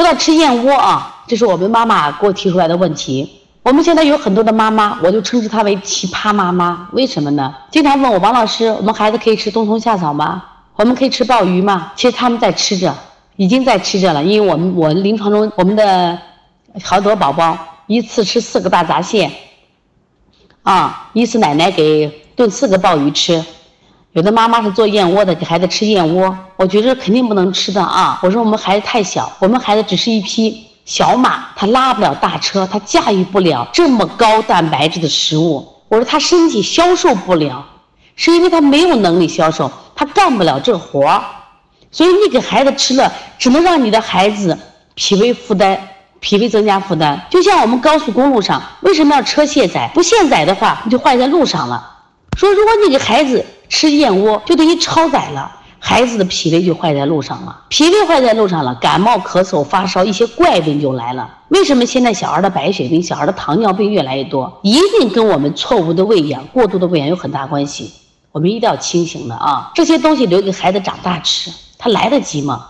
[0.00, 3.42] 说到吃燕窝啊，这是我们妈妈给我提出来的问题。
[3.62, 6.88] 我们现在有很多的妈妈，我就称之她为奇葩妈妈。
[6.92, 7.54] 为什么呢？
[7.70, 10.42] 经常问我王老师，我们孩子可以吃冬虫夏草吗？
[10.76, 11.92] 我们可以吃鲍鱼吗？
[11.96, 12.96] 其实他们在吃着，
[13.36, 14.24] 已经在吃着了。
[14.24, 16.18] 因为我们我临床中，我们的
[16.82, 19.30] 好多宝宝一次吃四个大闸蟹，
[20.62, 23.44] 啊，一次奶奶给炖四个鲍鱼吃。
[24.12, 28.18] 有的妈妈是做燕窝的，给孩子吃燕窝，我觉得肯定不能吃的啊！
[28.24, 35.64] 我说我们孩子太小，我们孩子只是一匹小马，他拉不了大车，他驾驭不了这么高蛋白质的食物。
[35.86, 37.64] 我说他身体消受不了，
[38.16, 41.22] 是因为他没有能力消受，他干不了这活儿。
[41.92, 44.58] 所以你给孩子吃了，只能让你的孩子
[44.96, 45.80] 脾胃负担，
[46.18, 47.24] 脾胃增加负担。
[47.30, 49.88] 就像我们高速公路上，为什么要车卸载？
[49.94, 51.98] 不卸载的话，你就坏在路上了。
[52.36, 57.62] 说如果你给孩子，吃燕窝就等于超载了孩子的脾胃就坏在路上了。
[57.68, 61.38] 脾胃坏在路上了感冒咳嗽发烧一些怪病就来了。
[61.48, 64.60] 为什么现在小孩的白血病小孩的糖尿病越来越多？
[64.62, 67.92] 一定跟我们错误的喂养过度的喂养有很大关系。
[68.32, 69.70] 我们一定要清醒的啊！
[69.74, 72.66] 这些东西留给孩子长大吃他来得及吗？